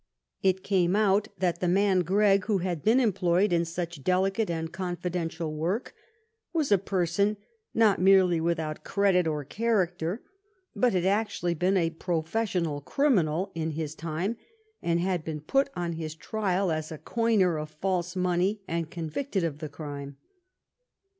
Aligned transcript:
It 0.41 0.63
came 0.63 0.95
out 0.95 1.27
that 1.37 1.59
the 1.59 1.67
man 1.67 1.99
Gregg, 1.99 2.45
who 2.45 2.57
had 2.57 2.81
been 2.81 2.99
employed 2.99 3.53
in 3.53 3.65
such 3.65 4.03
delicate 4.03 4.49
and 4.49 4.73
confidential 4.73 5.53
work, 5.53 5.93
was 6.53 6.71
a 6.71 6.79
person 6.79 7.37
not 7.75 8.01
merely 8.01 8.41
without 8.41 8.83
credit 8.83 9.27
or 9.27 9.43
character, 9.45 10.23
but 10.75 10.93
had 10.93 11.05
actually 11.05 11.53
been 11.53 11.77
a 11.77 11.91
profes 11.91 12.27
sional 12.59 12.83
criminal 12.83 13.51
in 13.53 13.73
his 13.73 13.93
time, 13.93 14.37
and 14.81 14.99
had 14.99 15.23
been 15.23 15.39
put 15.39 15.69
on 15.75 15.93
his 15.93 16.15
trial 16.15 16.71
as 16.71 16.91
a 16.91 16.97
coiner 16.97 17.59
of 17.59 17.69
false 17.69 18.15
money 18.15 18.61
and 18.67 18.89
convicted 18.89 19.43
of 19.43 19.59
the 19.59 19.67
308 19.67 19.75
"HARLET, 19.75 19.75
THE 19.77 19.97
NATIONS 19.97 20.05
GREAT 20.07 20.13
SUPPORT" 20.17 20.17
crime. 20.17 20.17